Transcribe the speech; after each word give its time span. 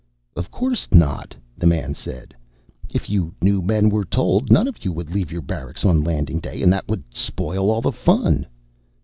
"Of 0.35 0.49
course 0.49 0.87
not," 0.91 1.35
the 1.55 1.67
man 1.67 1.93
said. 1.93 2.33
"If 2.91 3.07
you 3.07 3.35
new 3.39 3.61
men 3.61 3.87
were 3.87 4.03
told, 4.03 4.51
none 4.51 4.67
of 4.67 4.83
you 4.83 4.91
would 4.91 5.13
leave 5.13 5.31
your 5.31 5.43
barracks 5.43 5.85
on 5.85 6.03
Landing 6.03 6.39
Day. 6.39 6.63
And 6.63 6.73
that 6.73 6.87
would 6.89 7.03
spoil 7.13 7.69
all 7.69 7.81
the 7.81 7.91
fun." 7.91 8.47